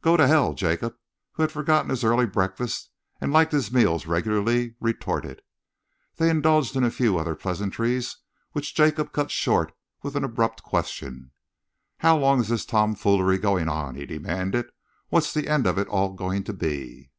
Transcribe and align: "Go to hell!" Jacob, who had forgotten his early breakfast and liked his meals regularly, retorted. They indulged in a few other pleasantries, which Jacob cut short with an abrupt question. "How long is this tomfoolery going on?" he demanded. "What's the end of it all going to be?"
"Go 0.00 0.16
to 0.16 0.26
hell!" 0.26 0.54
Jacob, 0.54 0.96
who 1.32 1.42
had 1.42 1.52
forgotten 1.52 1.90
his 1.90 2.02
early 2.02 2.24
breakfast 2.24 2.88
and 3.20 3.30
liked 3.30 3.52
his 3.52 3.70
meals 3.70 4.06
regularly, 4.06 4.74
retorted. 4.80 5.42
They 6.16 6.30
indulged 6.30 6.76
in 6.76 6.82
a 6.84 6.90
few 6.90 7.18
other 7.18 7.34
pleasantries, 7.34 8.16
which 8.52 8.74
Jacob 8.74 9.12
cut 9.12 9.30
short 9.30 9.74
with 10.02 10.16
an 10.16 10.24
abrupt 10.24 10.62
question. 10.62 11.30
"How 11.98 12.16
long 12.16 12.40
is 12.40 12.48
this 12.48 12.64
tomfoolery 12.64 13.36
going 13.36 13.68
on?" 13.68 13.96
he 13.96 14.06
demanded. 14.06 14.64
"What's 15.10 15.34
the 15.34 15.46
end 15.46 15.66
of 15.66 15.76
it 15.76 15.88
all 15.88 16.14
going 16.14 16.42
to 16.44 16.54
be?" 16.54 17.10